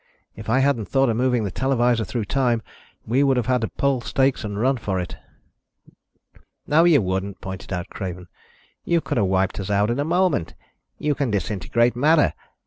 If 0.35 0.49
I 0.49 0.61
hadn't 0.61 0.87
thought 0.87 1.09
of 1.09 1.17
moving 1.17 1.43
the 1.43 1.51
televisor 1.51 2.03
through 2.05 2.25
time, 2.25 2.63
we 3.05 3.21
would 3.21 3.37
have 3.37 3.45
had 3.45 3.61
to 3.61 3.67
pull 3.67 4.01
stakes 4.01 4.43
and 4.43 4.59
run 4.59 4.77
for 4.77 4.99
it." 4.99 5.15
"No, 6.65 6.85
you 6.85 7.03
wouldn't," 7.03 7.39
pointed 7.39 7.71
out 7.71 7.89
Craven. 7.89 8.27
"You 8.83 8.99
could 8.99 9.17
have 9.17 9.27
wiped 9.27 9.59
us 9.59 9.69
out 9.69 9.91
in 9.91 9.99
a 9.99 10.03
moment. 10.03 10.55
You 10.97 11.13
can 11.13 11.29
disintegrate 11.29 11.95
matter. 11.95 12.33